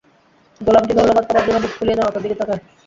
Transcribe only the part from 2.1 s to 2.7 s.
দিকে তাকায়।